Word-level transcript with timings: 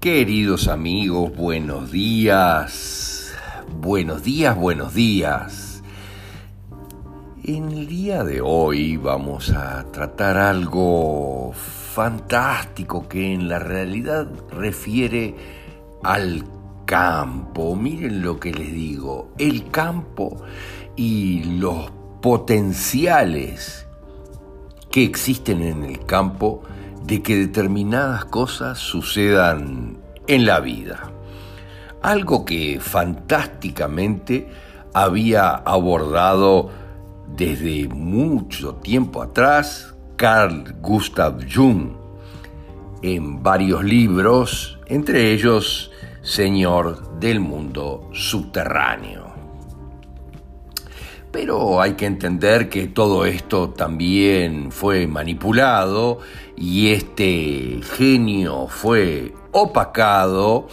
Queridos 0.00 0.68
amigos, 0.68 1.34
buenos 1.34 1.90
días. 1.90 3.34
Buenos 3.80 4.22
días, 4.22 4.56
buenos 4.56 4.94
días. 4.94 5.82
En 7.42 7.72
el 7.72 7.88
día 7.88 8.22
de 8.22 8.40
hoy 8.40 8.96
vamos 8.96 9.50
a 9.50 9.90
tratar 9.90 10.36
algo 10.36 11.52
fantástico 11.52 13.08
que 13.08 13.34
en 13.34 13.48
la 13.48 13.58
realidad 13.58 14.28
refiere 14.52 15.34
al 16.04 16.44
campo. 16.84 17.74
Miren 17.74 18.22
lo 18.22 18.38
que 18.38 18.52
les 18.52 18.72
digo, 18.72 19.32
el 19.36 19.68
campo 19.72 20.44
y 20.94 21.42
los 21.58 21.90
potenciales 22.22 23.84
que 24.92 25.02
existen 25.02 25.60
en 25.60 25.82
el 25.82 26.06
campo 26.06 26.62
de 27.08 27.22
que 27.22 27.36
determinadas 27.36 28.26
cosas 28.26 28.78
sucedan 28.78 29.96
en 30.26 30.44
la 30.44 30.60
vida. 30.60 31.10
Algo 32.02 32.44
que 32.44 32.80
fantásticamente 32.80 34.46
había 34.92 35.48
abordado 35.48 36.70
desde 37.34 37.88
mucho 37.88 38.74
tiempo 38.74 39.22
atrás 39.22 39.94
Carl 40.16 40.74
Gustav 40.82 41.40
Jung 41.50 41.92
en 43.00 43.42
varios 43.42 43.82
libros, 43.84 44.78
entre 44.86 45.32
ellos 45.32 45.90
Señor 46.20 47.18
del 47.18 47.40
Mundo 47.40 48.10
Subterráneo. 48.12 49.28
Pero 51.30 51.80
hay 51.80 51.92
que 51.92 52.06
entender 52.06 52.68
que 52.68 52.88
todo 52.88 53.24
esto 53.24 53.70
también 53.70 54.72
fue 54.72 55.06
manipulado 55.06 56.18
y 56.60 56.90
este 56.90 57.80
genio 57.96 58.66
fue 58.68 59.32
opacado 59.52 60.66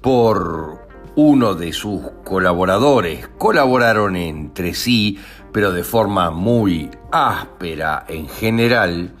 por 0.00 0.88
uno 1.16 1.54
de 1.54 1.72
sus 1.72 2.02
colaboradores. 2.24 3.28
Colaboraron 3.36 4.16
entre 4.16 4.74
sí, 4.74 5.18
pero 5.52 5.72
de 5.72 5.84
forma 5.84 6.30
muy 6.30 6.90
áspera 7.12 8.04
en 8.08 8.28
general, 8.28 9.14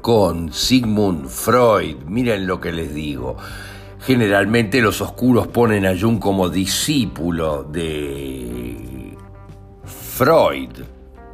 con 0.00 0.52
Sigmund 0.52 1.28
Freud. 1.28 1.96
Miren 2.06 2.46
lo 2.46 2.60
que 2.60 2.72
les 2.72 2.94
digo. 2.94 3.36
Generalmente 4.00 4.80
los 4.80 5.00
oscuros 5.00 5.46
ponen 5.48 5.86
a 5.86 5.98
Jung 5.98 6.18
como 6.18 6.48
discípulo 6.48 7.64
de 7.64 9.16
Freud, 9.84 10.70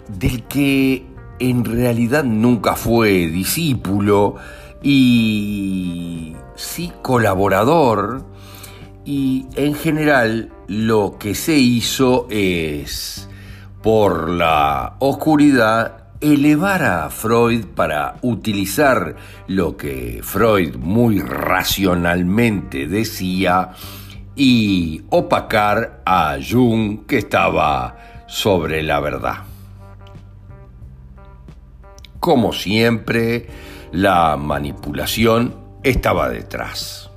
del 0.08 0.42
que 0.44 1.11
en 1.50 1.64
realidad 1.64 2.22
nunca 2.22 2.76
fue 2.76 3.26
discípulo 3.26 4.36
y 4.80 6.36
sí 6.54 6.92
colaborador, 7.02 8.24
y 9.04 9.46
en 9.56 9.74
general 9.74 10.52
lo 10.68 11.16
que 11.18 11.34
se 11.34 11.56
hizo 11.56 12.28
es, 12.30 13.28
por 13.82 14.28
la 14.28 14.94
oscuridad, 15.00 16.04
elevar 16.20 16.84
a 16.84 17.10
Freud 17.10 17.64
para 17.74 18.14
utilizar 18.22 19.16
lo 19.48 19.76
que 19.76 20.20
Freud 20.22 20.76
muy 20.76 21.18
racionalmente 21.18 22.86
decía 22.86 23.70
y 24.36 25.02
opacar 25.10 26.02
a 26.06 26.36
Jung 26.38 27.04
que 27.06 27.18
estaba 27.18 27.96
sobre 28.28 28.84
la 28.84 29.00
verdad. 29.00 29.51
Como 32.22 32.52
siempre, 32.52 33.48
la 33.90 34.36
manipulación 34.36 35.56
estaba 35.82 36.28
detrás. 36.28 37.10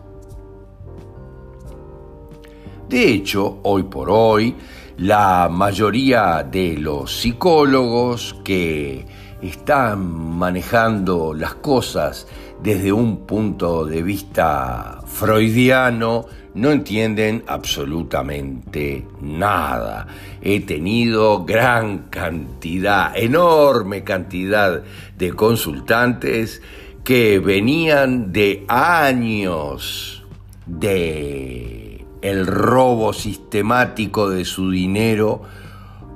De 2.89 3.09
hecho, 3.09 3.59
hoy 3.61 3.83
por 3.83 4.09
hoy, 4.09 4.55
la 4.97 5.47
mayoría 5.51 6.41
de 6.41 6.79
los 6.79 7.19
psicólogos 7.19 8.37
que 8.43 9.05
están 9.43 9.99
manejando 10.39 11.35
las 11.35 11.53
cosas 11.53 12.25
desde 12.63 12.91
un 12.91 13.27
punto 13.27 13.85
de 13.85 14.01
vista 14.01 15.01
freudiano 15.05 16.25
no 16.55 16.71
entienden 16.71 17.43
absolutamente 17.47 19.05
nada. 19.21 20.07
He 20.41 20.61
tenido 20.61 21.43
gran 21.45 22.09
cantidad, 22.09 23.15
enorme 23.15 24.03
cantidad 24.03 24.81
de 25.17 25.33
consultantes 25.33 26.61
que 27.03 27.39
venían 27.39 28.31
de 28.31 28.65
años 28.67 30.23
de 30.65 32.05
el 32.21 32.47
robo 32.47 33.13
sistemático 33.13 34.29
de 34.29 34.45
su 34.45 34.71
dinero 34.71 35.43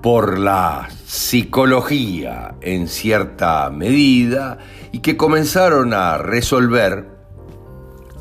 por 0.01 0.39
la 0.39 0.87
psicología 1.05 2.55
en 2.61 2.87
cierta 2.87 3.69
medida 3.69 4.57
y 4.91 4.99
que 4.99 5.17
comenzaron 5.17 5.93
a 5.93 6.17
resolver 6.17 7.05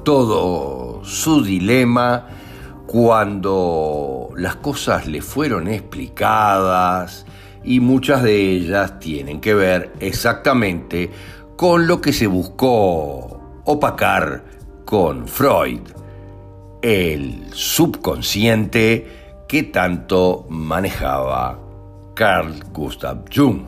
todo 0.05 0.88
su 1.09 1.43
dilema 1.43 2.27
cuando 2.87 4.29
las 4.37 4.57
cosas 4.57 5.07
le 5.07 5.23
fueron 5.23 5.67
explicadas 5.67 7.25
y 7.65 7.81
muchas 7.81 8.23
de 8.23 8.39
ellas 8.39 8.99
tienen 9.01 9.41
que 9.41 9.55
ver 9.55 9.93
exactamente 10.01 11.11
con 11.57 11.87
lo 11.87 12.01
que 12.01 12.13
se 12.13 12.27
buscó 12.27 13.63
opacar 13.65 14.45
con 14.85 15.27
Freud, 15.27 15.81
el 16.83 17.47
subconsciente 17.53 19.07
que 19.49 19.65
tanto 19.65 20.47
manejaba 20.51 21.59
Carl 22.15 22.55
Gustav 22.73 23.25
Jung. 23.35 23.63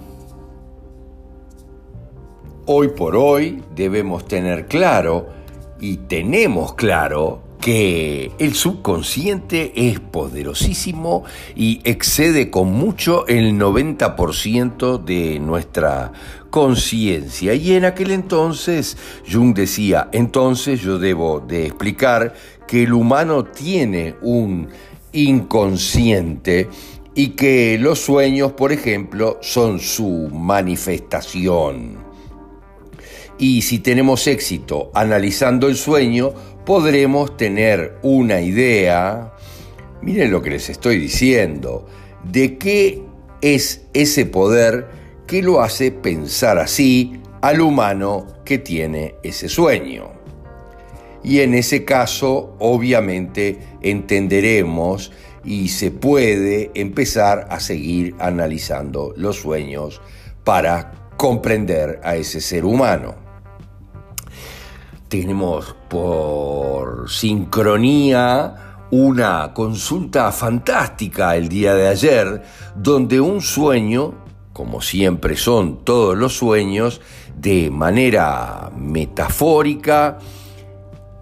Hoy 2.67 2.89
por 2.89 3.17
hoy 3.17 3.63
debemos 3.75 4.27
tener 4.27 4.67
claro 4.67 5.40
y 5.81 5.97
tenemos 5.97 6.75
claro 6.75 7.43
que 7.61 8.33
el 8.39 8.55
subconsciente 8.55 9.73
es 9.75 10.01
poderosísimo 10.01 11.25
y 11.55 11.81
excede 11.85 12.51
con 12.51 12.73
mucho 12.73 13.27
el 13.27 13.59
90% 13.59 15.05
de 15.05 15.39
nuestra 15.39 16.13
conciencia. 16.49 17.55
Y 17.55 17.75
en 17.75 17.85
aquel 17.85 18.13
entonces 18.13 18.97
Jung 19.31 19.55
decía, 19.55 20.09
entonces 20.13 20.81
yo 20.81 20.99
debo 20.99 21.41
de 21.41 21.67
explicar 21.67 22.35
que 22.67 22.85
el 22.85 22.95
humano 22.95 23.45
tiene 23.45 24.15
un 24.23 24.69
inconsciente 25.13 26.69
y 27.15 27.31
que 27.31 27.77
los 27.79 27.99
sueños, 27.99 28.53
por 28.53 28.73
ejemplo, 28.73 29.39
son 29.43 29.81
su 29.81 30.31
manifestación. 30.33 32.10
Y 33.41 33.63
si 33.63 33.79
tenemos 33.79 34.27
éxito 34.27 34.91
analizando 34.93 35.67
el 35.69 35.77
sueño, 35.77 36.35
podremos 36.67 37.39
tener 37.39 37.97
una 38.03 38.43
idea, 38.43 39.33
miren 40.03 40.31
lo 40.31 40.43
que 40.43 40.51
les 40.51 40.69
estoy 40.69 40.99
diciendo, 40.99 41.87
de 42.23 42.59
qué 42.59 43.03
es 43.41 43.87
ese 43.95 44.27
poder 44.27 44.89
que 45.27 45.41
lo 45.43 45.63
hace 45.63 45.91
pensar 45.91 46.59
así 46.59 47.15
al 47.41 47.63
humano 47.63 48.27
que 48.45 48.59
tiene 48.59 49.15
ese 49.23 49.49
sueño. 49.49 50.13
Y 51.25 51.41
en 51.41 51.55
ese 51.55 51.87
caso, 51.87 52.57
obviamente, 52.59 53.59
entenderemos 53.81 55.13
y 55.47 55.69
se 55.69 55.91
puede 55.91 56.73
empezar 56.75 57.47
a 57.49 57.59
seguir 57.59 58.15
analizando 58.19 59.15
los 59.17 59.37
sueños 59.37 60.03
para 60.45 61.09
comprender 61.17 62.01
a 62.03 62.17
ese 62.17 62.43
ser 62.43 62.67
humano 62.67 63.30
tenemos 65.11 65.75
por 65.89 67.11
sincronía 67.11 68.87
una 68.93 69.53
consulta 69.53 70.31
fantástica 70.31 71.37
el 71.37 71.49
día 71.49 71.75
de 71.75 71.89
ayer, 71.89 72.43
donde 72.77 73.21
un 73.21 73.43
sueño, 73.43 74.15
como 74.53 74.81
siempre 74.81 75.37
son 75.37 75.85
todos 75.85 76.17
los 76.17 76.37
sueños, 76.37 77.01
de 77.37 77.71
manera 77.71 78.71
metafórica, 78.77 80.19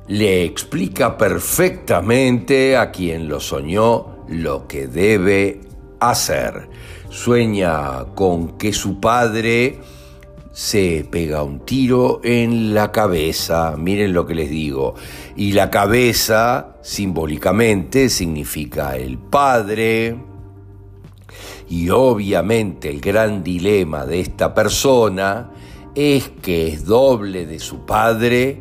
le 0.07 0.45
explica 0.45 1.17
perfectamente 1.17 2.77
a 2.77 2.91
quien 2.91 3.27
lo 3.27 3.41
soñó 3.41 4.19
lo 4.29 4.67
que 4.69 4.87
debe 4.87 5.63
hacer. 5.99 6.69
Sueña 7.09 8.05
con 8.15 8.59
que 8.59 8.75
su 8.75 9.01
padre 9.01 9.81
se 10.59 11.07
pega 11.09 11.45
un 11.45 11.61
tiro 11.61 12.21
en 12.25 12.75
la 12.75 12.91
cabeza, 12.91 13.77
miren 13.79 14.13
lo 14.13 14.27
que 14.27 14.35
les 14.35 14.51
digo, 14.51 14.97
y 15.37 15.53
la 15.53 15.71
cabeza 15.71 16.75
simbólicamente 16.83 18.09
significa 18.09 18.97
el 18.97 19.19
padre, 19.19 20.17
y 21.69 21.91
obviamente 21.91 22.89
el 22.91 23.01
gran 23.01 23.45
dilema 23.45 24.05
de 24.05 24.19
esta 24.19 24.53
persona 24.53 25.53
es 25.95 26.29
que 26.43 26.67
es 26.67 26.85
doble 26.85 27.47
de 27.47 27.61
su 27.61 27.87
padre 27.87 28.61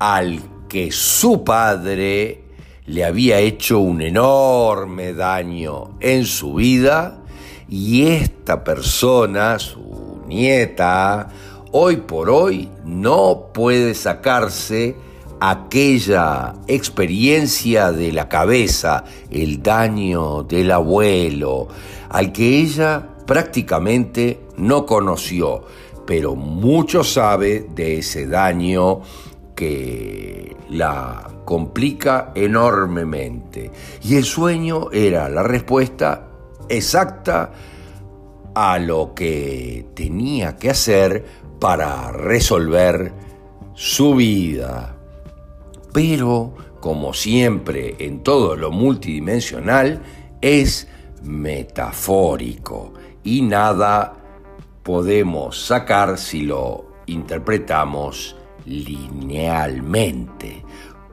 al 0.00 0.40
que 0.68 0.90
su 0.90 1.44
padre 1.44 2.42
le 2.86 3.04
había 3.04 3.38
hecho 3.38 3.78
un 3.78 4.02
enorme 4.02 5.12
daño 5.12 5.96
en 6.00 6.24
su 6.24 6.54
vida 6.54 7.22
y 7.68 8.08
esta 8.08 8.64
persona, 8.64 9.60
su 9.60 9.85
nieta, 10.26 11.28
hoy 11.72 11.96
por 11.98 12.30
hoy 12.30 12.68
no 12.84 13.50
puede 13.52 13.94
sacarse 13.94 14.96
aquella 15.40 16.54
experiencia 16.66 17.92
de 17.92 18.12
la 18.12 18.28
cabeza, 18.28 19.04
el 19.30 19.62
daño 19.62 20.42
del 20.42 20.70
abuelo, 20.70 21.68
al 22.08 22.32
que 22.32 22.60
ella 22.60 23.06
prácticamente 23.26 24.40
no 24.56 24.86
conoció, 24.86 25.64
pero 26.06 26.34
mucho 26.34 27.04
sabe 27.04 27.66
de 27.74 27.98
ese 27.98 28.26
daño 28.26 29.00
que 29.54 30.56
la 30.70 31.30
complica 31.44 32.32
enormemente. 32.34 33.70
Y 34.02 34.16
el 34.16 34.24
sueño 34.24 34.90
era 34.92 35.28
la 35.28 35.42
respuesta 35.42 36.28
exacta 36.68 37.52
a 38.58 38.78
lo 38.78 39.12
que 39.12 39.84
tenía 39.92 40.56
que 40.56 40.70
hacer 40.70 41.26
para 41.60 42.10
resolver 42.10 43.12
su 43.74 44.14
vida. 44.14 44.96
Pero, 45.92 46.54
como 46.80 47.12
siempre 47.12 47.96
en 47.98 48.22
todo 48.22 48.56
lo 48.56 48.70
multidimensional, 48.70 50.00
es 50.40 50.88
metafórico 51.22 52.94
y 53.22 53.42
nada 53.42 54.14
podemos 54.82 55.66
sacar 55.66 56.16
si 56.16 56.40
lo 56.40 56.86
interpretamos 57.04 58.36
linealmente, 58.64 60.64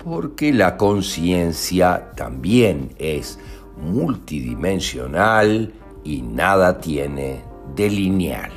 porque 0.02 0.54
la 0.54 0.78
conciencia 0.78 2.12
también 2.16 2.96
es 3.00 3.38
multidimensional 3.76 5.74
y 6.04 6.22
nada 6.22 6.80
tiene 6.80 7.44
de 7.76 7.90
lineal. 7.90 8.52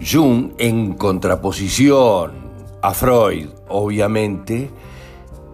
Jung, 0.00 0.52
en 0.58 0.94
contraposición 0.94 2.32
a 2.82 2.92
Freud, 2.92 3.48
obviamente, 3.68 4.68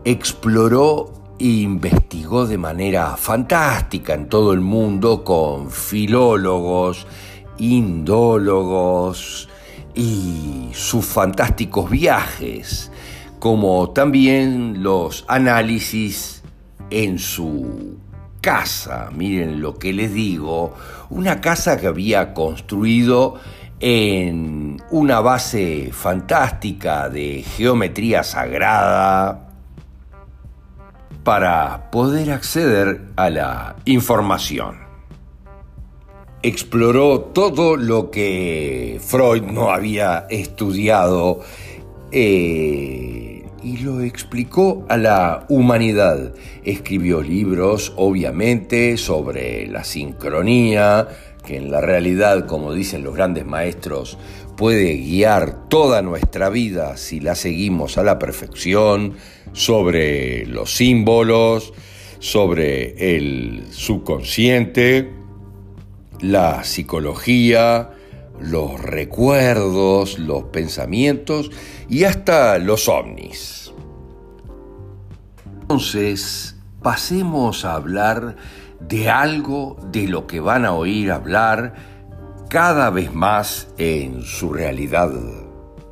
exploró 0.04 1.12
e 1.38 1.44
investigó 1.44 2.46
de 2.46 2.56
manera 2.56 3.16
fantástica 3.16 4.14
en 4.14 4.28
todo 4.28 4.54
el 4.54 4.60
mundo 4.60 5.22
con 5.22 5.70
filólogos, 5.70 7.06
indólogos 7.58 9.48
y 9.94 10.70
sus 10.72 11.04
fantásticos 11.04 11.90
viajes, 11.90 12.90
como 13.38 13.90
también 13.90 14.82
los 14.82 15.24
análisis 15.28 16.37
en 16.90 17.18
su 17.18 17.98
casa. 18.40 19.10
Miren 19.14 19.60
lo 19.60 19.78
que 19.78 19.92
les 19.92 20.12
digo, 20.12 20.74
una 21.10 21.40
casa 21.40 21.78
que 21.78 21.86
había 21.86 22.34
construido 22.34 23.34
en 23.80 24.82
una 24.90 25.20
base 25.20 25.90
fantástica 25.92 27.08
de 27.08 27.44
geometría 27.56 28.22
sagrada, 28.22 29.48
para 31.28 31.90
poder 31.90 32.30
acceder 32.30 33.02
a 33.16 33.28
la 33.28 33.76
información. 33.84 34.78
Exploró 36.42 37.20
todo 37.20 37.76
lo 37.76 38.10
que 38.10 38.98
Freud 39.04 39.42
no 39.42 39.70
había 39.70 40.26
estudiado 40.30 41.40
eh, 42.12 43.27
y 43.62 43.78
lo 43.78 44.00
explicó 44.00 44.86
a 44.88 44.96
la 44.96 45.46
humanidad. 45.48 46.32
Escribió 46.64 47.22
libros, 47.22 47.92
obviamente, 47.96 48.96
sobre 48.96 49.66
la 49.66 49.84
sincronía, 49.84 51.08
que 51.44 51.56
en 51.56 51.70
la 51.70 51.80
realidad, 51.80 52.46
como 52.46 52.72
dicen 52.72 53.02
los 53.04 53.14
grandes 53.14 53.46
maestros, 53.46 54.18
puede 54.56 54.96
guiar 54.96 55.68
toda 55.68 56.02
nuestra 56.02 56.48
vida 56.48 56.96
si 56.96 57.20
la 57.20 57.34
seguimos 57.34 57.98
a 57.98 58.02
la 58.02 58.18
perfección, 58.18 59.14
sobre 59.52 60.46
los 60.46 60.74
símbolos, 60.74 61.72
sobre 62.18 63.16
el 63.16 63.64
subconsciente, 63.70 65.10
la 66.20 66.64
psicología, 66.64 67.90
los 68.40 68.80
recuerdos, 68.80 70.18
los 70.18 70.44
pensamientos 70.44 71.50
y 71.88 72.04
hasta 72.04 72.58
los 72.58 72.88
ovnis. 72.88 73.72
Entonces, 75.62 76.56
pasemos 76.82 77.64
a 77.64 77.74
hablar 77.74 78.36
de 78.80 79.10
algo 79.10 79.76
de 79.90 80.08
lo 80.08 80.26
que 80.26 80.40
van 80.40 80.64
a 80.64 80.72
oír 80.72 81.10
hablar 81.10 81.74
cada 82.48 82.90
vez 82.90 83.12
más 83.12 83.68
en 83.76 84.22
su 84.22 84.52
realidad 84.52 85.10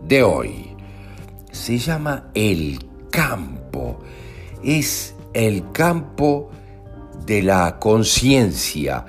de 0.02 0.22
hoy. 0.22 0.76
Se 1.52 1.78
llama 1.78 2.31
el 2.34 2.78
campo, 3.10 3.99
es 4.62 5.14
el 5.34 5.70
campo 5.72 6.50
de 7.26 7.42
la 7.42 7.78
conciencia 7.78 9.04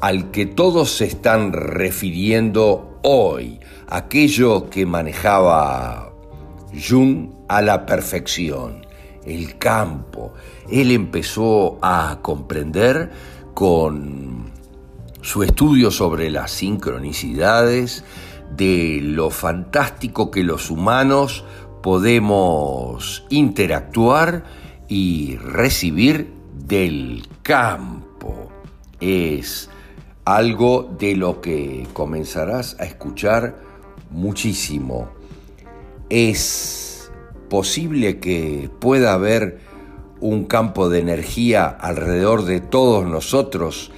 al 0.00 0.30
que 0.30 0.46
todos 0.46 0.92
se 0.92 1.06
están 1.06 1.52
refiriendo 1.52 2.98
hoy, 3.02 3.60
aquello 3.88 4.70
que 4.70 4.86
manejaba 4.86 6.12
Jung 6.72 7.30
a 7.48 7.62
la 7.62 7.86
perfección, 7.86 8.86
el 9.24 9.58
campo. 9.58 10.32
Él 10.70 10.90
empezó 10.90 11.78
a 11.82 12.18
comprender 12.22 13.10
con 13.54 14.52
su 15.20 15.42
estudio 15.42 15.90
sobre 15.90 16.30
las 16.30 16.52
sincronicidades, 16.52 18.04
de 18.56 19.00
lo 19.02 19.30
fantástico 19.30 20.30
que 20.30 20.42
los 20.42 20.70
humanos 20.70 21.44
podemos 21.82 23.24
interactuar 23.28 24.44
y 24.88 25.36
recibir 25.36 26.32
del 26.54 27.26
campo. 27.42 28.48
Es 29.00 29.68
algo 30.36 30.94
de 30.98 31.16
lo 31.16 31.40
que 31.40 31.86
comenzarás 31.92 32.76
a 32.78 32.84
escuchar 32.84 33.56
muchísimo. 34.10 35.08
Es 36.10 37.10
posible 37.48 38.18
que 38.18 38.68
pueda 38.78 39.14
haber 39.14 39.58
un 40.20 40.44
campo 40.44 40.88
de 40.88 41.00
energía 41.00 41.66
alrededor 41.66 42.44
de 42.44 42.60
todos 42.60 43.06
nosotros, 43.06 43.90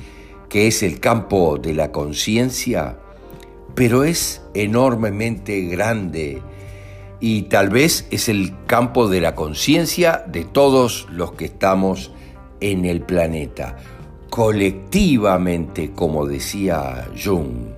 que 0.49 0.66
es 0.66 0.82
el 0.82 1.00
campo 1.00 1.58
de 1.58 1.75
la 1.75 1.90
conciencia, 1.90 2.99
pero 3.75 4.04
es 4.04 4.42
enormemente 4.54 5.62
grande 5.62 6.42
y 7.18 7.42
tal 7.42 7.70
vez 7.70 8.06
es 8.10 8.28
el 8.28 8.54
campo 8.66 9.08
de 9.08 9.20
la 9.20 9.34
conciencia 9.34 10.25
de 10.26 10.44
todos 10.44 11.08
los 11.10 11.32
que 11.32 11.46
estamos 11.46 12.12
en 12.60 12.84
el 12.84 13.00
planeta, 13.00 13.76
colectivamente, 14.30 15.90
como 15.92 16.26
decía 16.26 17.08
Jung, 17.22 17.75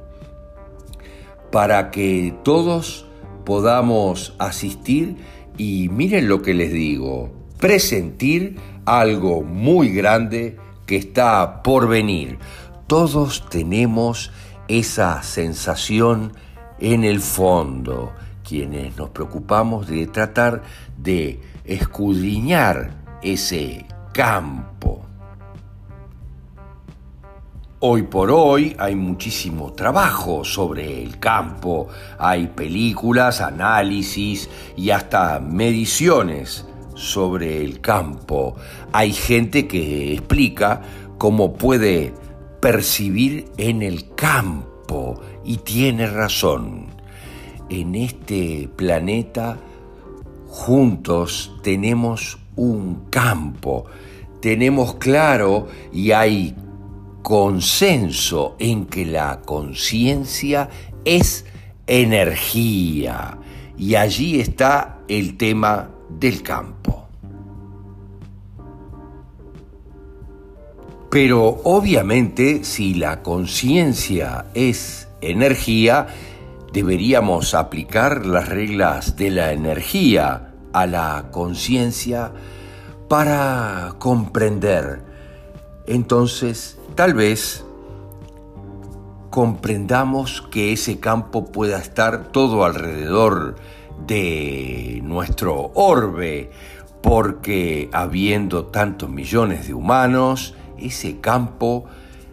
para 1.51 1.91
que 1.91 2.35
todos 2.45 3.07
podamos 3.45 4.35
asistir 4.39 5.17
y 5.59 5.89
miren 5.91 6.29
lo 6.29 6.43
que 6.43 6.55
les 6.55 6.73
digo, 6.73 7.33
presentir 7.59 8.57
algo 8.85 9.43
muy 9.43 9.91
grande 9.91 10.57
que 10.87 10.97
está 10.97 11.63
por 11.63 11.89
venir. 11.89 12.39
Todos 12.87 13.49
tenemos 13.49 14.31
esa 14.69 15.23
sensación 15.23 16.33
en 16.79 17.05
el 17.05 17.21
fondo 17.21 18.13
quienes 18.43 18.97
nos 18.97 19.11
preocupamos 19.11 19.87
de 19.87 20.07
tratar 20.07 20.63
de 20.99 21.41
escudriñar 21.65 22.91
ese 23.23 23.87
campo. 24.13 25.07
Hoy 27.85 28.03
por 28.03 28.31
hoy 28.31 28.77
hay 28.79 28.95
muchísimo 28.95 29.73
trabajo 29.73 30.45
sobre 30.45 31.03
el 31.03 31.19
campo, 31.19 31.89
hay 32.17 32.47
películas, 32.47 33.41
análisis 33.41 34.49
y 34.77 34.91
hasta 34.91 35.41
mediciones 35.41 36.65
sobre 36.95 37.61
el 37.65 37.81
campo. 37.81 38.55
Hay 38.93 39.13
gente 39.13 39.67
que 39.67 40.13
explica 40.13 40.81
cómo 41.19 41.55
puede 41.55 42.15
percibir 42.61 43.47
en 43.57 43.83
el 43.83 44.15
campo 44.15 45.21
y 45.45 45.57
tiene 45.57 46.07
razón. 46.07 46.87
En 47.69 47.97
este 47.97 48.71
planeta 48.77 49.57
juntos 50.47 51.59
tenemos 51.65 52.39
un 52.55 53.07
campo, 53.11 53.87
tenemos 54.41 54.95
claro 54.95 55.67
y 55.93 56.13
hay 56.13 56.55
consenso 57.23 58.57
en 58.59 58.87
que 58.87 59.07
la 59.07 59.41
conciencia 59.41 60.69
es 61.05 61.45
energía 61.87 63.39
y 63.79 63.95
allí 63.95 64.41
está 64.41 64.99
el 65.09 65.37
tema 65.37 65.91
del 66.09 66.43
campo. 66.43 67.09
Pero 71.11 71.61
obviamente 71.65 72.65
si 72.65 72.95
la 72.95 73.23
conciencia 73.23 74.47
es 74.55 75.09
energía, 75.21 76.07
deberíamos 76.73 77.55
aplicar 77.55 78.25
las 78.25 78.49
reglas 78.49 79.17
de 79.17 79.31
la 79.31 79.53
energía 79.53 80.55
a 80.73 80.87
la 80.87 81.29
conciencia 81.31 82.33
para 83.09 83.95
comprender. 83.99 85.12
Entonces, 85.87 86.79
tal 86.95 87.15
vez 87.15 87.65
comprendamos 89.31 90.43
que 90.51 90.73
ese 90.73 91.01
campo 91.01 91.51
pueda 91.51 91.79
estar 91.79 92.33
todo 92.33 92.65
alrededor 92.65 93.57
de 94.07 95.01
nuestro 95.03 95.71
orbe, 95.75 96.51
porque 97.03 97.89
habiendo 97.93 98.67
tantos 98.67 99.09
millones 99.09 99.67
de 99.67 99.75
humanos, 99.75 100.55
ese 100.79 101.21
campo 101.21 101.87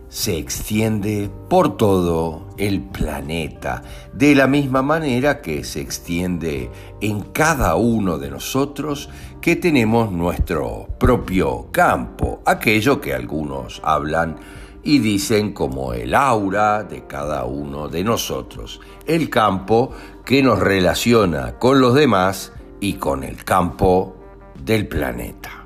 se 0.09 0.37
extiende 0.37 1.29
por 1.49 1.77
todo 1.77 2.47
el 2.57 2.81
planeta, 2.81 3.83
de 4.11 4.35
la 4.35 4.47
misma 4.47 4.81
manera 4.81 5.41
que 5.41 5.63
se 5.63 5.81
extiende 5.81 6.69
en 6.99 7.21
cada 7.21 7.75
uno 7.75 8.17
de 8.17 8.31
nosotros 8.31 9.09
que 9.39 9.55
tenemos 9.55 10.11
nuestro 10.11 10.87
propio 10.99 11.67
campo, 11.71 12.41
aquello 12.45 12.99
que 12.99 13.13
algunos 13.13 13.79
hablan 13.83 14.37
y 14.83 14.99
dicen 14.99 15.53
como 15.53 15.93
el 15.93 16.15
aura 16.15 16.83
de 16.83 17.05
cada 17.05 17.45
uno 17.45 17.87
de 17.87 18.03
nosotros, 18.03 18.81
el 19.05 19.29
campo 19.29 19.91
que 20.25 20.41
nos 20.41 20.59
relaciona 20.59 21.59
con 21.59 21.81
los 21.81 21.93
demás 21.93 22.51
y 22.79 22.93
con 22.93 23.23
el 23.23 23.43
campo 23.43 24.15
del 24.63 24.87
planeta. 24.87 25.58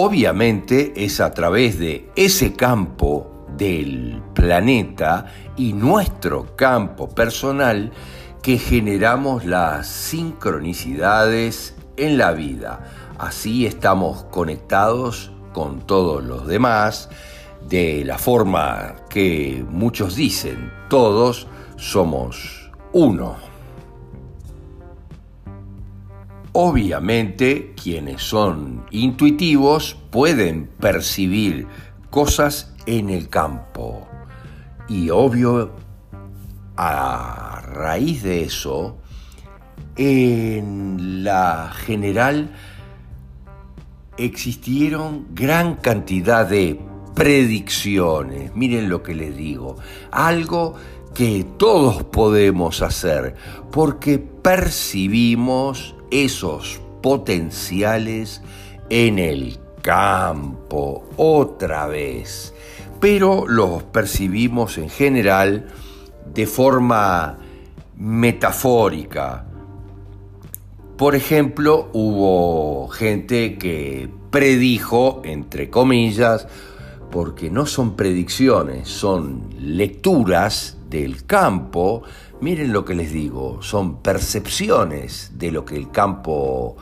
Obviamente 0.00 0.92
es 1.04 1.20
a 1.20 1.32
través 1.34 1.80
de 1.80 2.08
ese 2.14 2.52
campo 2.52 3.46
del 3.56 4.22
planeta 4.32 5.26
y 5.56 5.72
nuestro 5.72 6.54
campo 6.54 7.08
personal 7.08 7.90
que 8.40 8.58
generamos 8.58 9.44
las 9.44 9.88
sincronicidades 9.88 11.74
en 11.96 12.16
la 12.16 12.30
vida. 12.30 12.78
Así 13.18 13.66
estamos 13.66 14.22
conectados 14.30 15.32
con 15.52 15.80
todos 15.80 16.22
los 16.22 16.46
demás 16.46 17.10
de 17.68 18.04
la 18.04 18.18
forma 18.18 18.94
que 19.10 19.64
muchos 19.68 20.14
dicen, 20.14 20.72
todos 20.88 21.48
somos 21.76 22.70
uno. 22.92 23.47
Obviamente, 26.52 27.74
quienes 27.80 28.22
son 28.22 28.84
intuitivos 28.90 29.96
pueden 30.10 30.68
percibir 30.80 31.66
cosas 32.10 32.74
en 32.86 33.10
el 33.10 33.28
campo. 33.28 34.08
Y 34.88 35.10
obvio, 35.10 35.72
a 36.76 37.62
raíz 37.66 38.22
de 38.22 38.44
eso, 38.44 38.96
en 39.96 41.24
la 41.24 41.72
general 41.74 42.54
existieron 44.16 45.26
gran 45.34 45.74
cantidad 45.76 46.46
de 46.46 46.80
predicciones. 47.14 48.54
Miren 48.54 48.88
lo 48.88 49.02
que 49.02 49.14
les 49.14 49.36
digo. 49.36 49.76
Algo 50.10 50.74
que 51.14 51.44
todos 51.56 52.04
podemos 52.04 52.80
hacer 52.80 53.34
porque 53.72 54.18
percibimos 54.18 55.94
esos 56.10 56.80
potenciales 57.02 58.42
en 58.90 59.18
el 59.18 59.58
campo 59.82 61.04
otra 61.16 61.86
vez, 61.86 62.54
pero 63.00 63.46
los 63.46 63.82
percibimos 63.84 64.78
en 64.78 64.90
general 64.90 65.66
de 66.34 66.46
forma 66.46 67.38
metafórica. 67.96 69.44
Por 70.96 71.14
ejemplo, 71.14 71.90
hubo 71.92 72.88
gente 72.88 73.56
que 73.56 74.10
predijo, 74.30 75.22
entre 75.24 75.70
comillas, 75.70 76.48
porque 77.10 77.50
no 77.50 77.66
son 77.66 77.96
predicciones, 77.96 78.88
son 78.88 79.48
lecturas 79.58 80.76
del 80.90 81.24
campo, 81.24 82.02
miren 82.40 82.72
lo 82.72 82.84
que 82.84 82.94
les 82.94 83.12
digo, 83.12 83.62
son 83.62 84.02
percepciones 84.02 85.32
de 85.34 85.50
lo 85.50 85.64
que 85.64 85.76
el 85.76 85.90
campo 85.90 86.76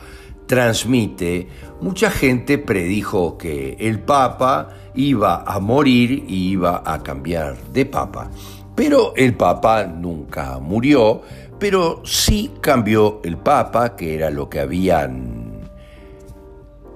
transmite. 0.46 1.48
Mucha 1.80 2.10
gente 2.10 2.58
predijo 2.58 3.36
que 3.36 3.76
el 3.80 4.00
Papa 4.00 4.70
iba 4.94 5.42
a 5.42 5.58
morir 5.60 6.24
y 6.28 6.50
iba 6.50 6.82
a 6.84 7.02
cambiar 7.02 7.56
de 7.72 7.86
Papa. 7.86 8.30
Pero 8.74 9.14
el 9.16 9.34
Papa 9.34 9.84
nunca 9.84 10.58
murió, 10.58 11.22
pero 11.58 12.02
sí 12.04 12.52
cambió 12.60 13.20
el 13.24 13.36
Papa, 13.38 13.96
que 13.96 14.14
era 14.14 14.30
lo 14.30 14.48
que 14.48 14.60
habían 14.60 15.46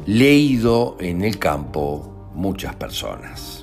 leído 0.06 0.96
en 1.00 1.22
el 1.22 1.38
campo 1.38 2.30
muchas 2.34 2.74
personas. 2.76 3.59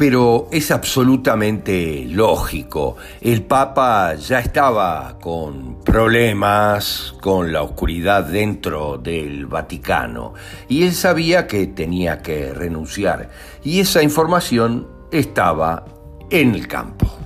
Pero 0.00 0.48
es 0.50 0.70
absolutamente 0.70 2.06
lógico. 2.08 2.96
El 3.20 3.42
Papa 3.42 4.14
ya 4.14 4.38
estaba 4.38 5.18
con 5.20 5.82
problemas 5.84 7.14
con 7.20 7.52
la 7.52 7.60
oscuridad 7.60 8.24
dentro 8.24 8.96
del 8.96 9.44
Vaticano 9.44 10.32
y 10.68 10.84
él 10.84 10.94
sabía 10.94 11.46
que 11.46 11.66
tenía 11.66 12.22
que 12.22 12.54
renunciar 12.54 13.28
y 13.62 13.80
esa 13.80 14.02
información 14.02 14.88
estaba 15.12 15.84
en 16.30 16.54
el 16.54 16.66
campo. 16.66 17.18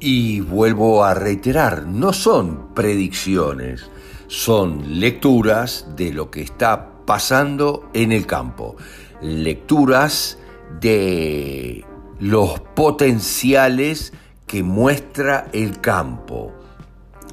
Y 0.00 0.40
vuelvo 0.40 1.04
a 1.04 1.12
reiterar, 1.12 1.84
no 1.84 2.14
son 2.14 2.72
predicciones, 2.72 3.90
son 4.26 4.98
lecturas 5.00 5.86
de 5.96 6.14
lo 6.14 6.30
que 6.30 6.40
está 6.40 7.04
pasando 7.04 7.90
en 7.92 8.12
el 8.12 8.24
campo 8.24 8.76
lecturas 9.22 10.38
de 10.80 11.84
los 12.18 12.60
potenciales 12.60 14.12
que 14.46 14.62
muestra 14.62 15.48
el 15.52 15.80
campo. 15.80 16.52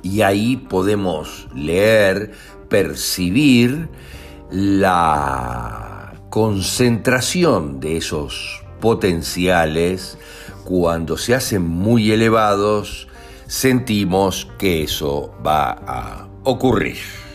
Y 0.04 0.22
ahí 0.22 0.58
podemos 0.58 1.48
leer, 1.54 2.32
percibir 2.70 3.90
la 4.50 6.14
concentración 6.30 7.80
de 7.80 7.98
esos 7.98 8.64
potenciales 8.80 10.18
cuando 10.64 11.18
se 11.18 11.34
hacen 11.34 11.64
muy 11.64 12.12
elevados, 12.12 13.08
sentimos 13.48 14.48
que 14.58 14.84
eso 14.84 15.34
va 15.46 15.72
a 15.88 16.28
ocurrir. 16.44 17.27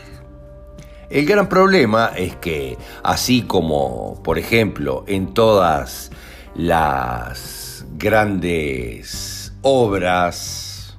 El 1.13 1.27
gran 1.27 1.47
problema 1.47 2.13
es 2.17 2.37
que, 2.37 2.79
así 3.03 3.43
como, 3.43 4.23
por 4.23 4.39
ejemplo, 4.39 5.05
en 5.07 5.35
todas 5.35 6.11
las 6.55 7.85
grandes 7.99 9.53
obras, 9.61 10.97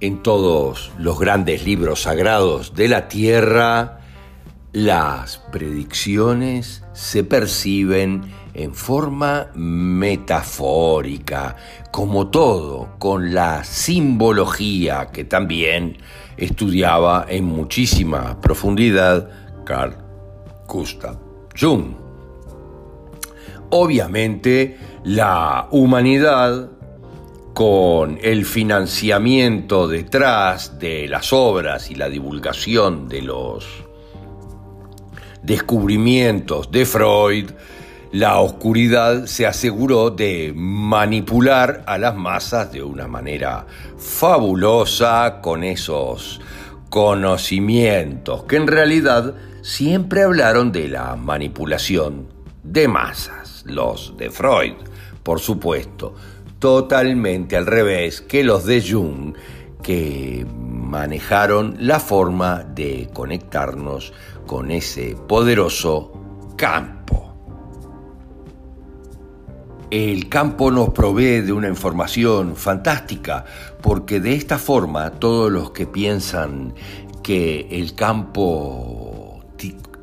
en 0.00 0.22
todos 0.22 0.92
los 0.96 1.20
grandes 1.20 1.66
libros 1.66 2.00
sagrados 2.00 2.74
de 2.74 2.88
la 2.88 3.08
tierra, 3.08 4.00
las 4.72 5.36
predicciones 5.52 6.82
se 6.94 7.22
perciben 7.22 8.32
en 8.54 8.74
forma 8.74 9.48
metafórica, 9.54 11.56
como 11.90 12.28
todo, 12.28 12.94
con 12.98 13.34
la 13.34 13.62
simbología 13.62 15.08
que 15.12 15.24
también 15.24 15.98
estudiaba 16.40 17.26
en 17.28 17.44
muchísima 17.44 18.40
profundidad 18.40 19.28
Carl 19.64 19.96
Gustav 20.66 21.16
Jung. 21.58 21.94
Obviamente, 23.70 24.78
la 25.04 25.68
humanidad, 25.70 26.70
con 27.54 28.18
el 28.22 28.44
financiamiento 28.44 29.86
detrás 29.86 30.78
de 30.78 31.06
las 31.08 31.32
obras 31.32 31.90
y 31.90 31.94
la 31.94 32.08
divulgación 32.08 33.08
de 33.08 33.22
los 33.22 33.66
descubrimientos 35.42 36.70
de 36.70 36.86
Freud, 36.86 37.50
la 38.12 38.40
oscuridad 38.40 39.26
se 39.26 39.46
aseguró 39.46 40.10
de 40.10 40.52
manipular 40.54 41.84
a 41.86 41.96
las 41.96 42.16
masas 42.16 42.72
de 42.72 42.82
una 42.82 43.06
manera 43.06 43.66
fabulosa 43.98 45.40
con 45.40 45.62
esos 45.62 46.40
conocimientos 46.88 48.44
que 48.44 48.56
en 48.56 48.66
realidad 48.66 49.34
siempre 49.62 50.24
hablaron 50.24 50.72
de 50.72 50.88
la 50.88 51.14
manipulación 51.14 52.26
de 52.64 52.88
masas, 52.88 53.62
los 53.64 54.16
de 54.16 54.30
Freud, 54.30 54.74
por 55.22 55.38
supuesto, 55.38 56.14
totalmente 56.58 57.56
al 57.56 57.66
revés 57.66 58.20
que 58.20 58.42
los 58.42 58.64
de 58.64 58.82
Jung, 58.82 59.34
que 59.82 60.44
manejaron 60.58 61.76
la 61.78 62.00
forma 62.00 62.64
de 62.64 63.08
conectarnos 63.12 64.12
con 64.46 64.72
ese 64.72 65.16
poderoso 65.28 66.12
campo. 66.56 66.99
El 69.90 70.28
campo 70.28 70.70
nos 70.70 70.90
provee 70.90 71.40
de 71.40 71.52
una 71.52 71.66
información 71.66 72.54
fantástica, 72.54 73.44
porque 73.80 74.20
de 74.20 74.34
esta 74.34 74.56
forma 74.56 75.10
todos 75.10 75.50
los 75.50 75.72
que 75.72 75.88
piensan 75.88 76.74
que 77.24 77.66
el 77.70 77.94
campo 77.96 79.30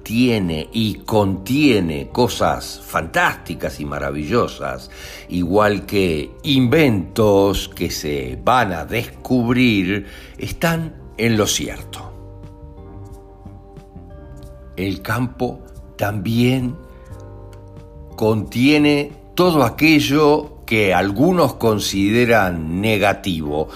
tiene 0.04 0.70
y 0.72 1.00
contiene 1.00 2.08
cosas 2.08 2.82
fantásticas 2.82 3.82
y 3.82 3.86
maravillosas, 3.86 4.90
igual 5.28 5.86
que 5.86 6.32
inventos 6.44 7.68
que 7.68 7.92
se 7.92 8.40
van 8.42 8.72
a 8.72 8.86
descubrir, 8.86 10.06
están 10.38 10.96
en 11.18 11.36
lo 11.36 11.46
cierto. 11.46 12.14
El 14.78 15.02
campo 15.02 15.60
también 15.98 16.78
contiene 18.16 19.27
todo 19.38 19.64
aquello 19.64 20.64
que 20.66 20.96
algunos 20.96 21.54
consideran 21.54 22.82
negativo, 22.82 23.70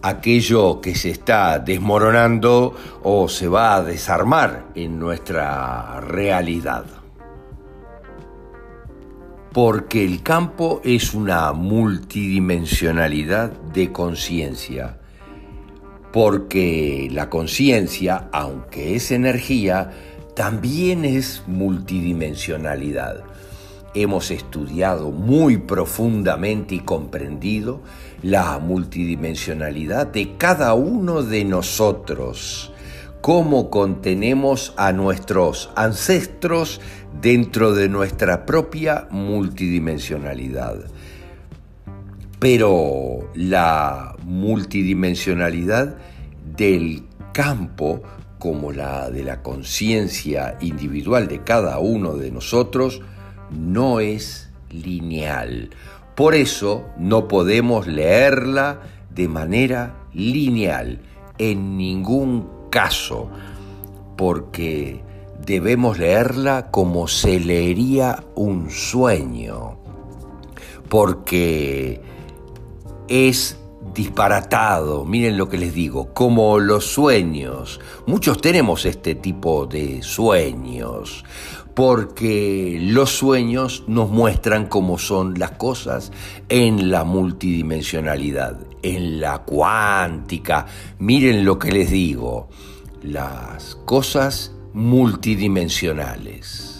aquello 0.00 0.80
que 0.80 0.94
se 0.94 1.10
está 1.10 1.58
desmoronando 1.58 2.74
o 3.02 3.28
se 3.28 3.46
va 3.46 3.74
a 3.74 3.82
desarmar 3.82 4.68
en 4.74 4.98
nuestra 4.98 6.00
realidad. 6.00 6.86
Porque 9.52 10.02
el 10.02 10.22
campo 10.22 10.80
es 10.82 11.12
una 11.12 11.52
multidimensionalidad 11.52 13.50
de 13.50 13.92
conciencia. 13.92 14.96
Porque 16.10 17.10
la 17.12 17.28
conciencia, 17.28 18.30
aunque 18.32 18.96
es 18.96 19.10
energía, 19.10 19.90
también 20.34 21.04
es 21.04 21.42
multidimensionalidad 21.46 23.24
hemos 23.94 24.30
estudiado 24.30 25.10
muy 25.10 25.58
profundamente 25.58 26.74
y 26.76 26.80
comprendido 26.80 27.82
la 28.22 28.58
multidimensionalidad 28.58 30.06
de 30.06 30.36
cada 30.36 30.74
uno 30.74 31.22
de 31.22 31.44
nosotros, 31.44 32.72
cómo 33.20 33.70
contenemos 33.70 34.72
a 34.76 34.92
nuestros 34.92 35.70
ancestros 35.76 36.80
dentro 37.20 37.72
de 37.74 37.88
nuestra 37.88 38.46
propia 38.46 39.06
multidimensionalidad. 39.10 40.76
Pero 42.38 43.30
la 43.34 44.16
multidimensionalidad 44.24 45.96
del 46.56 47.04
campo, 47.32 48.02
como 48.38 48.72
la 48.72 49.10
de 49.10 49.22
la 49.22 49.42
conciencia 49.42 50.56
individual 50.60 51.28
de 51.28 51.44
cada 51.44 51.78
uno 51.78 52.16
de 52.16 52.32
nosotros, 52.32 53.00
no 53.52 54.00
es 54.00 54.50
lineal. 54.70 55.70
Por 56.14 56.34
eso 56.34 56.84
no 56.98 57.28
podemos 57.28 57.86
leerla 57.86 58.80
de 59.10 59.28
manera 59.28 59.94
lineal, 60.12 61.00
en 61.38 61.76
ningún 61.76 62.48
caso, 62.70 63.30
porque 64.16 65.02
debemos 65.44 65.98
leerla 65.98 66.70
como 66.70 67.08
se 67.08 67.40
leería 67.40 68.24
un 68.34 68.70
sueño, 68.70 69.78
porque 70.88 72.00
es 73.08 73.58
disparatado, 73.94 75.04
miren 75.04 75.36
lo 75.36 75.48
que 75.48 75.58
les 75.58 75.74
digo, 75.74 76.12
como 76.14 76.58
los 76.58 76.86
sueños. 76.86 77.80
Muchos 78.06 78.40
tenemos 78.40 78.86
este 78.86 79.14
tipo 79.14 79.66
de 79.66 80.02
sueños, 80.02 81.24
porque 81.74 82.78
los 82.80 83.10
sueños 83.10 83.84
nos 83.86 84.10
muestran 84.10 84.66
cómo 84.66 84.98
son 84.98 85.38
las 85.38 85.52
cosas 85.52 86.12
en 86.48 86.90
la 86.90 87.04
multidimensionalidad, 87.04 88.58
en 88.82 89.20
la 89.20 89.38
cuántica. 89.38 90.66
Miren 90.98 91.44
lo 91.44 91.58
que 91.58 91.72
les 91.72 91.90
digo, 91.90 92.48
las 93.02 93.76
cosas 93.84 94.52
multidimensionales. 94.72 96.71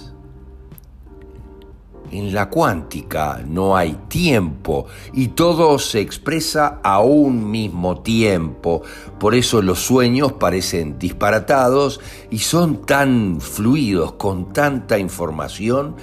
En 2.12 2.34
la 2.34 2.50
cuántica 2.50 3.42
no 3.48 3.74
hay 3.74 3.96
tiempo 4.08 4.84
y 5.14 5.28
todo 5.28 5.78
se 5.78 6.00
expresa 6.00 6.78
a 6.84 7.00
un 7.00 7.50
mismo 7.50 8.02
tiempo. 8.02 8.82
Por 9.18 9.34
eso 9.34 9.62
los 9.62 9.78
sueños 9.78 10.32
parecen 10.32 10.98
disparatados 10.98 12.00
y 12.30 12.40
son 12.40 12.84
tan 12.84 13.40
fluidos, 13.40 14.12
con 14.12 14.52
tanta 14.52 14.98
información, 14.98 15.96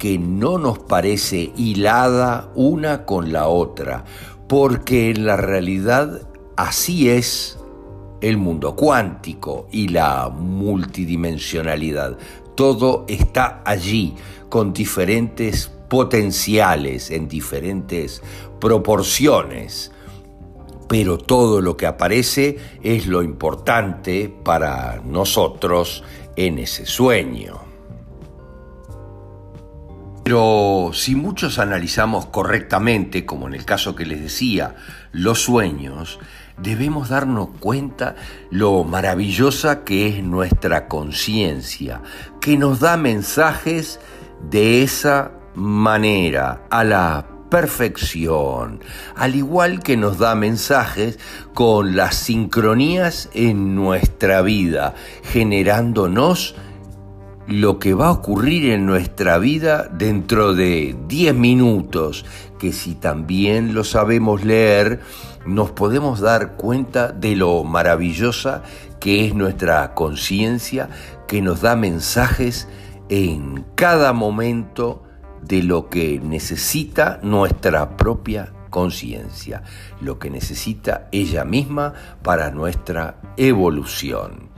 que 0.00 0.18
no 0.18 0.58
nos 0.58 0.80
parece 0.80 1.52
hilada 1.56 2.50
una 2.56 3.04
con 3.04 3.32
la 3.32 3.46
otra, 3.46 4.04
porque 4.48 5.10
en 5.10 5.24
la 5.26 5.36
realidad 5.36 6.22
así 6.56 7.08
es 7.08 7.56
el 8.20 8.36
mundo 8.36 8.74
cuántico 8.74 9.68
y 9.70 9.88
la 9.88 10.28
multidimensionalidad. 10.28 12.18
Todo 12.54 13.04
está 13.08 13.62
allí 13.64 14.14
con 14.48 14.72
diferentes 14.72 15.70
potenciales, 15.88 17.10
en 17.10 17.28
diferentes 17.28 18.22
proporciones. 18.60 19.92
Pero 20.88 21.18
todo 21.18 21.60
lo 21.60 21.76
que 21.76 21.86
aparece 21.86 22.58
es 22.82 23.06
lo 23.06 23.22
importante 23.22 24.34
para 24.42 25.00
nosotros 25.04 26.04
en 26.36 26.58
ese 26.58 26.86
sueño. 26.86 27.60
Pero 30.24 30.90
si 30.94 31.14
muchos 31.14 31.58
analizamos 31.58 32.26
correctamente, 32.26 33.26
como 33.26 33.48
en 33.48 33.54
el 33.54 33.64
caso 33.64 33.96
que 33.96 34.06
les 34.06 34.22
decía, 34.22 34.76
los 35.10 35.42
sueños, 35.42 36.20
debemos 36.58 37.08
darnos 37.08 37.48
cuenta 37.60 38.16
lo 38.50 38.84
maravillosa 38.84 39.84
que 39.84 40.08
es 40.08 40.22
nuestra 40.22 40.88
conciencia, 40.88 42.02
que 42.40 42.56
nos 42.56 42.80
da 42.80 42.96
mensajes 42.96 44.00
de 44.50 44.82
esa 44.82 45.32
manera, 45.54 46.62
a 46.70 46.84
la 46.84 47.26
perfección, 47.50 48.80
al 49.14 49.34
igual 49.34 49.82
que 49.82 49.98
nos 49.98 50.18
da 50.18 50.34
mensajes 50.34 51.18
con 51.52 51.96
las 51.96 52.14
sincronías 52.14 53.28
en 53.34 53.74
nuestra 53.74 54.40
vida, 54.40 54.94
generándonos 55.22 56.54
lo 57.46 57.78
que 57.78 57.92
va 57.92 58.06
a 58.06 58.12
ocurrir 58.12 58.70
en 58.70 58.86
nuestra 58.86 59.36
vida 59.36 59.88
dentro 59.92 60.54
de 60.54 60.96
10 61.08 61.34
minutos, 61.34 62.24
que 62.58 62.72
si 62.72 62.94
también 62.94 63.74
lo 63.74 63.84
sabemos 63.84 64.44
leer, 64.44 65.00
nos 65.46 65.70
podemos 65.70 66.20
dar 66.20 66.56
cuenta 66.56 67.12
de 67.12 67.36
lo 67.36 67.64
maravillosa 67.64 68.62
que 69.00 69.26
es 69.26 69.34
nuestra 69.34 69.94
conciencia, 69.94 70.88
que 71.26 71.42
nos 71.42 71.60
da 71.60 71.76
mensajes 71.76 72.68
en 73.08 73.64
cada 73.74 74.12
momento 74.12 75.02
de 75.42 75.62
lo 75.62 75.88
que 75.88 76.20
necesita 76.20 77.18
nuestra 77.22 77.96
propia 77.96 78.52
conciencia, 78.70 79.62
lo 80.00 80.18
que 80.18 80.30
necesita 80.30 81.08
ella 81.12 81.44
misma 81.44 81.94
para 82.22 82.50
nuestra 82.50 83.16
evolución. 83.36 84.50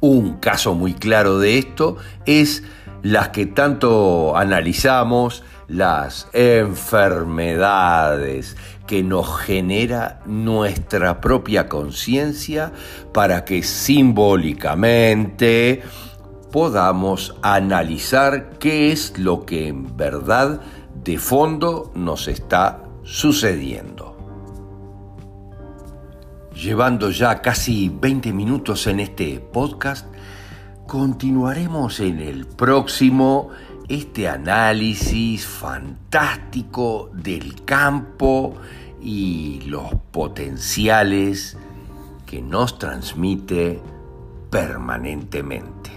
Un 0.00 0.34
caso 0.38 0.74
muy 0.74 0.94
claro 0.94 1.38
de 1.38 1.58
esto 1.58 1.96
es 2.26 2.64
las 3.02 3.30
que 3.30 3.46
tanto 3.46 4.36
analizamos, 4.36 5.42
las 5.72 6.28
enfermedades 6.34 8.56
que 8.86 9.02
nos 9.02 9.40
genera 9.40 10.20
nuestra 10.26 11.18
propia 11.20 11.68
conciencia 11.68 12.72
para 13.12 13.44
que 13.46 13.62
simbólicamente 13.62 15.82
podamos 16.50 17.36
analizar 17.40 18.58
qué 18.58 18.90
es 18.92 19.18
lo 19.18 19.46
que 19.46 19.68
en 19.68 19.96
verdad 19.96 20.60
de 21.02 21.16
fondo 21.18 21.90
nos 21.94 22.28
está 22.28 22.82
sucediendo. 23.02 24.14
Llevando 26.54 27.10
ya 27.10 27.40
casi 27.40 27.88
20 27.88 28.34
minutos 28.34 28.86
en 28.86 29.00
este 29.00 29.40
podcast, 29.40 30.06
continuaremos 30.86 32.00
en 32.00 32.20
el 32.20 32.46
próximo 32.46 33.48
este 33.92 34.26
análisis 34.26 35.46
fantástico 35.46 37.10
del 37.12 37.62
campo 37.66 38.54
y 39.02 39.60
los 39.66 39.94
potenciales 40.10 41.58
que 42.24 42.40
nos 42.40 42.78
transmite 42.78 43.82
permanentemente. 44.50 45.90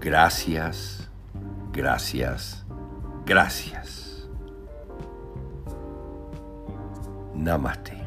Gracias, 0.00 1.10
gracias, 1.74 2.64
gracias. 3.26 4.26
Namaste. 7.34 7.99